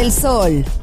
Del 0.00 0.10
Sol. 0.10 0.79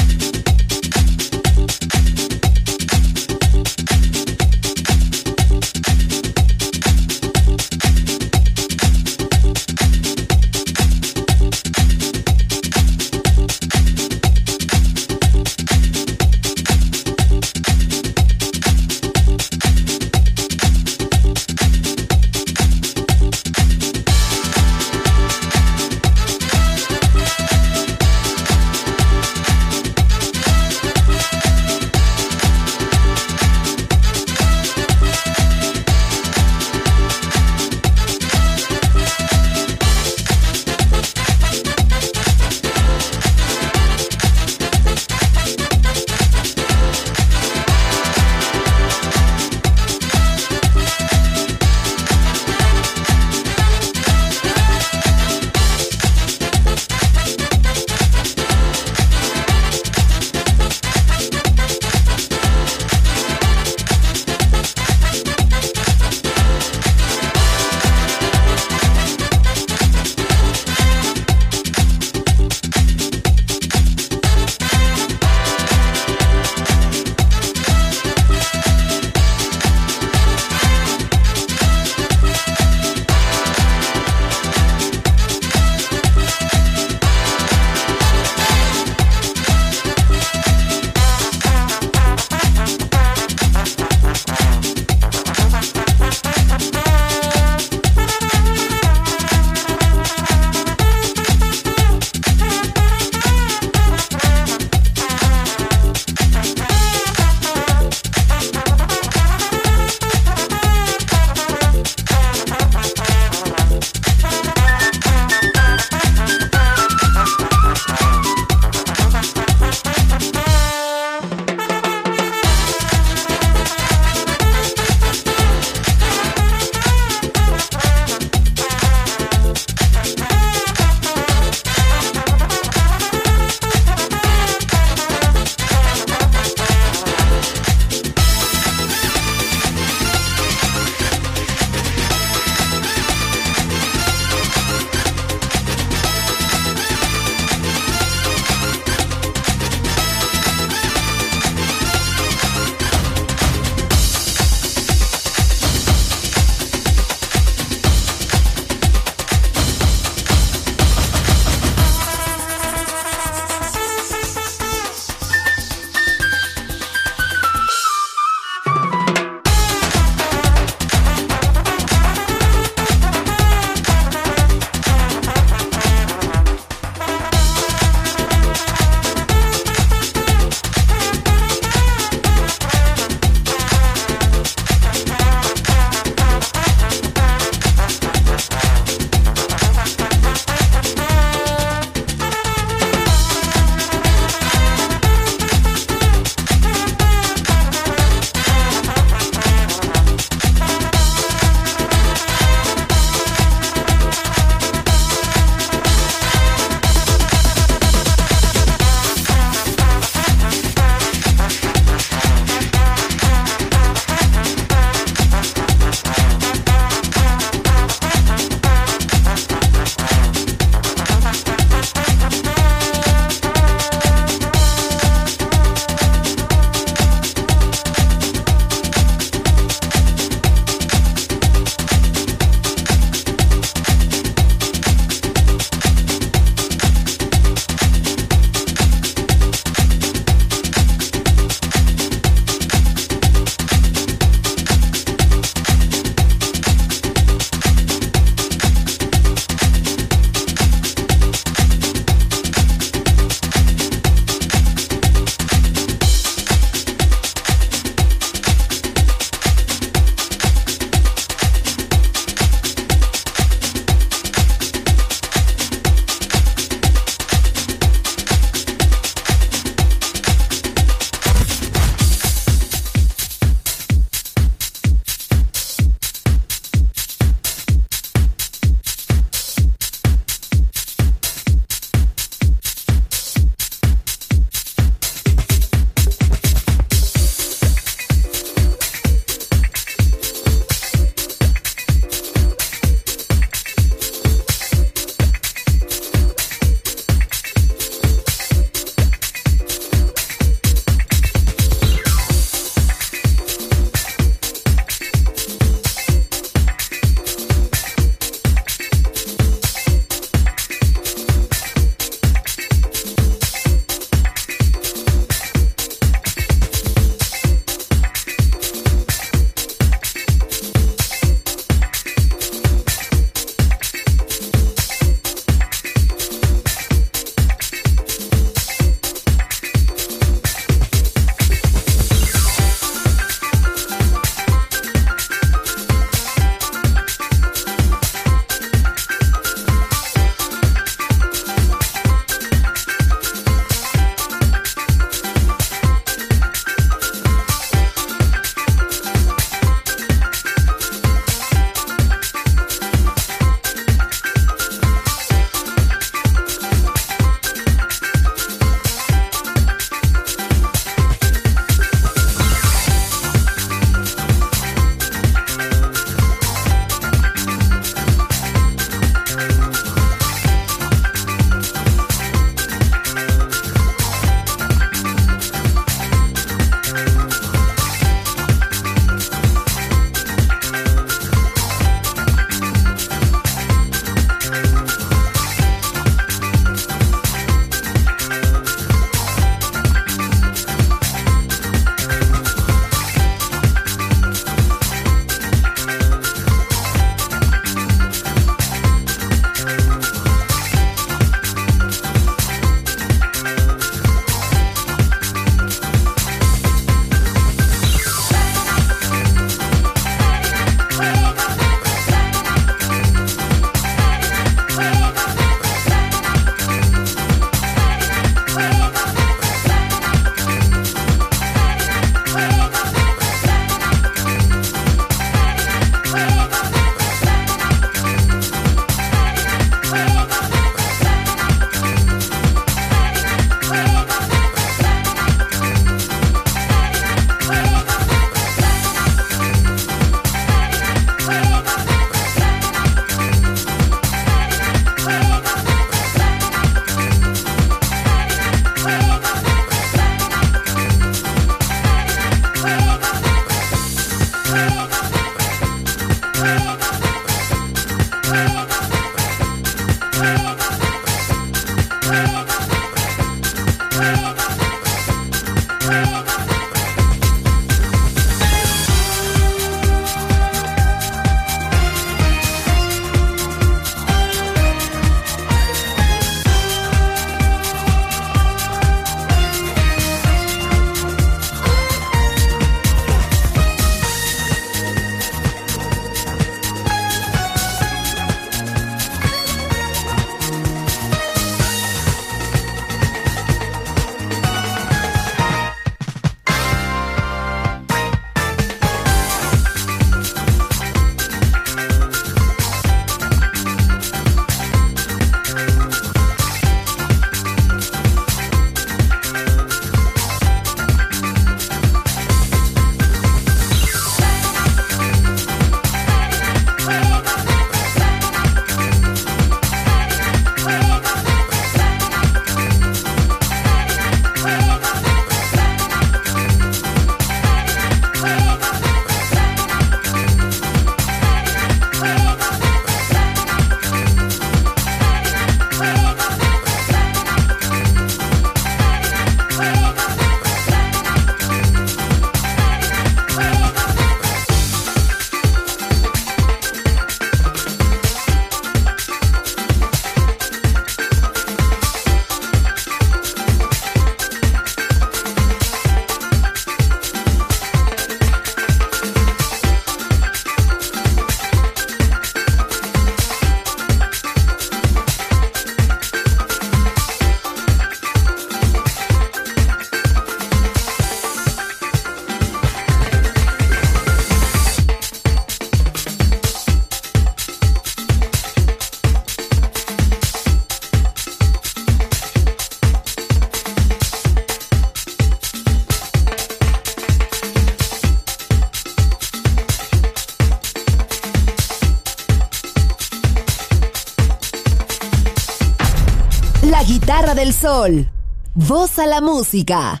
Sol. 597.68 598.08
Voz 598.54 598.98
a 598.98 599.06
la 599.06 599.20
música. 599.20 600.00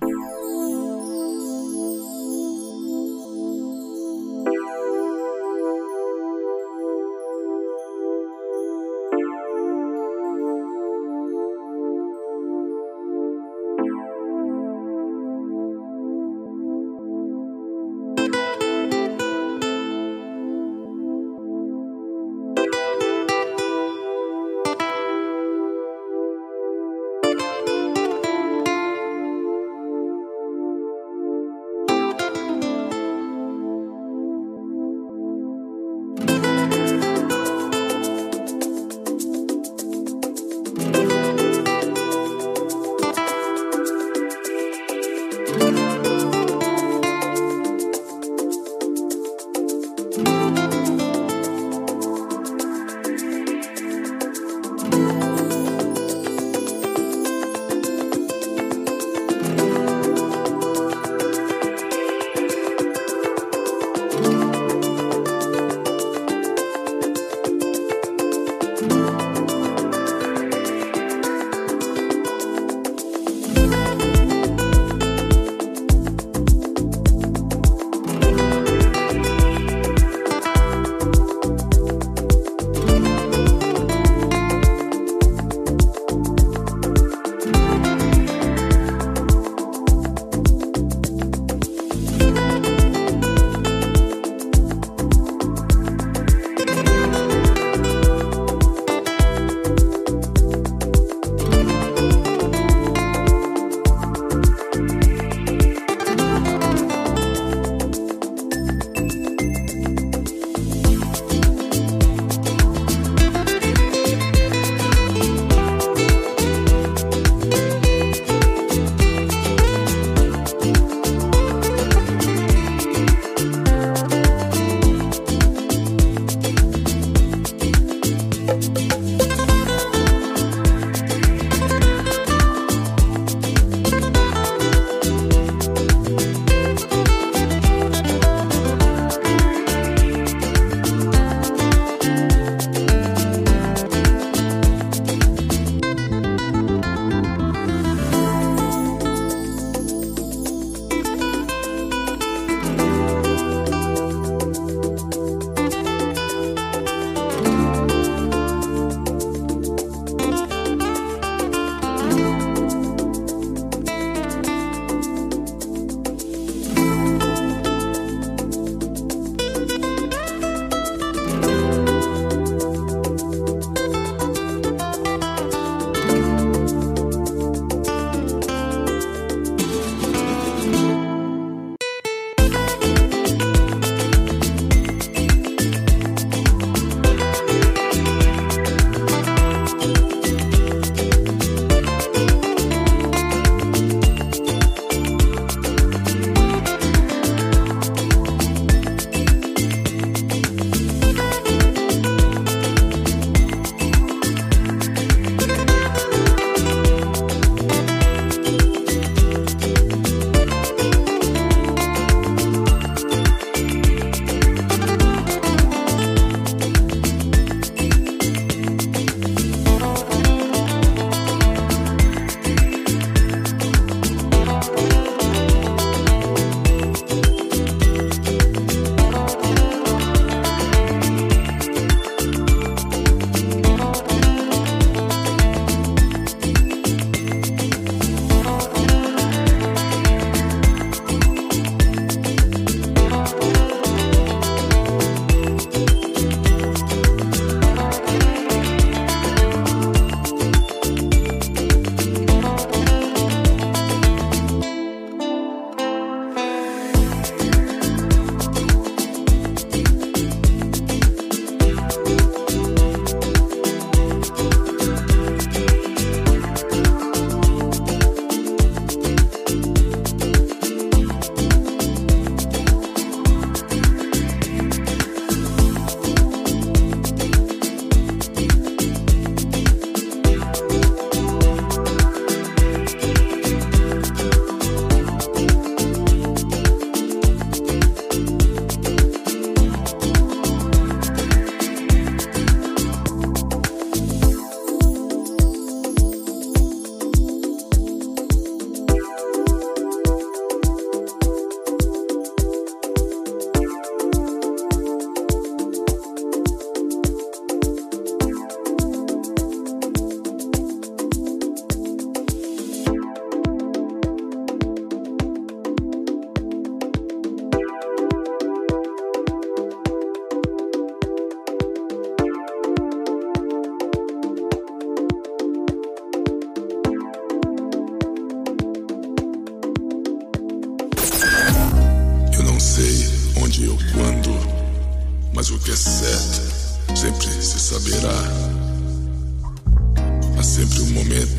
Sempre 340.48 340.80
um 340.80 340.90
momento 340.92 341.36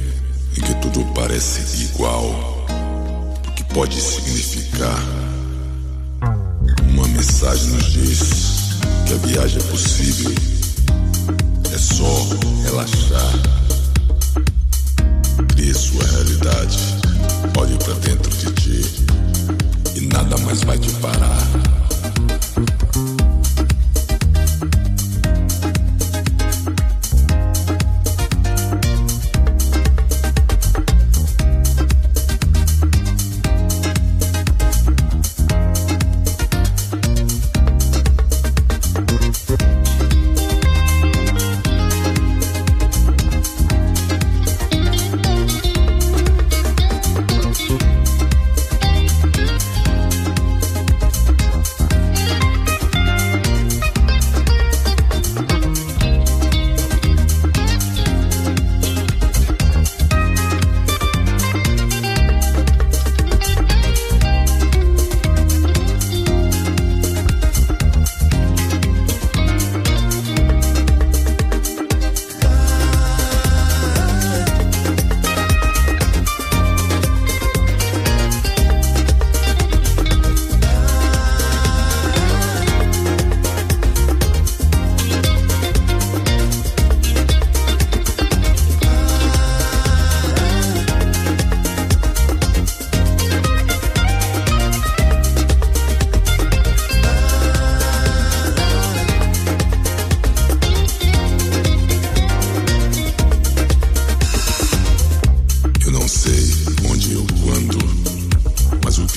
em 0.55 0.61
que 0.61 0.73
tudo 0.75 1.03
parece 1.15 1.83
igual. 1.83 2.29
O 3.47 3.51
que 3.53 3.63
pode 3.73 3.99
significar? 3.99 5.03
Uma 6.87 7.07
mensagem 7.07 7.69
nos 7.71 7.91
diz 7.91 8.19
que 9.07 9.13
a 9.13 9.17
viagem 9.27 9.59
é 9.59 9.63
possível. 9.63 10.31
É 11.73 11.77
só 11.77 12.27
relaxar. 12.63 13.33
Crie 15.55 15.73
sua 15.73 16.05
realidade. 16.05 16.77
Olhe 17.57 17.77
para 17.79 17.95
dentro 17.95 18.29
de 18.37 18.51
ti 18.53 18.85
e 19.95 20.01
nada 20.01 20.37
mais 20.37 20.63
vai 20.63 20.77
te 20.77 20.91
parar. 20.93 21.78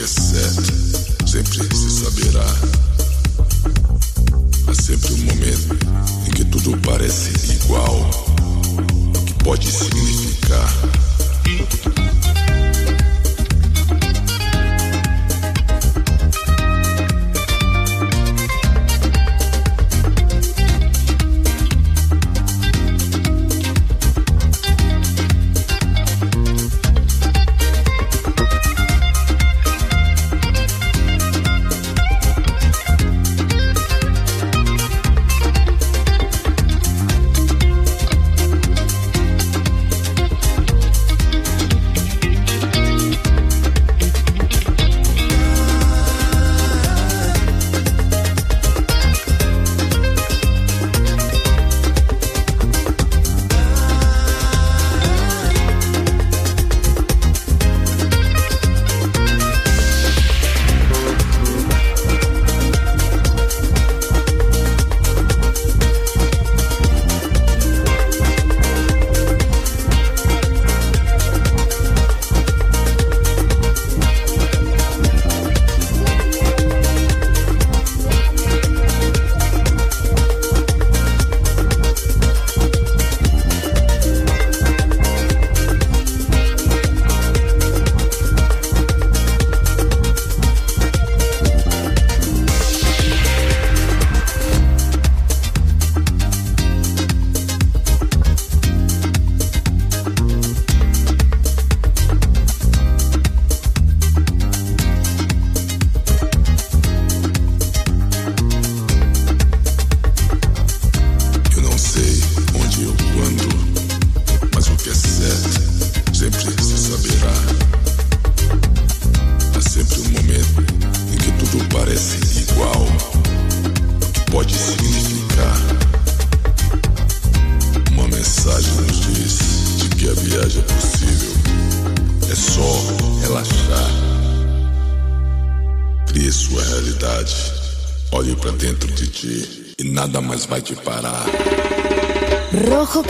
que 0.02 0.04
é 0.04 0.08
certo 0.08 1.28
sempre 1.28 1.76
se 1.76 1.90
saberá. 1.90 2.46
Há 4.66 4.74
sempre 4.74 5.12
um 5.12 5.18
momento 5.18 5.78
em 6.26 6.30
que 6.32 6.44
tudo 6.46 6.76
parece 6.78 7.30
igual, 7.52 8.10
o 9.14 9.24
que 9.24 9.34
pode 9.44 9.70
significar. 9.70 10.68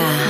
Música. 0.00 0.29